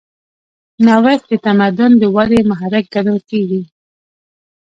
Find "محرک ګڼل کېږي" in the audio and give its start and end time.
2.49-3.61